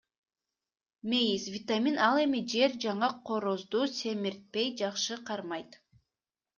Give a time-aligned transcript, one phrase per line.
[1.09, 5.83] Мейиз— витамин, ал эми жер жаңгак корозду семиртпей жакшы кармайт.